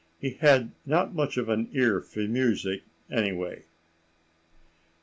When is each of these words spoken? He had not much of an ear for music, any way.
He 0.19 0.31
had 0.31 0.71
not 0.83 1.13
much 1.13 1.37
of 1.37 1.47
an 1.47 1.69
ear 1.73 2.01
for 2.01 2.21
music, 2.21 2.81
any 3.11 3.33
way. 3.33 3.65